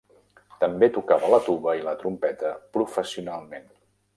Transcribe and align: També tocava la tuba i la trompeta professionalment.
També 0.63 0.89
tocava 0.95 1.29
la 1.33 1.39
tuba 1.49 1.75
i 1.81 1.85
la 1.89 1.95
trompeta 2.01 2.55
professionalment. 2.79 3.71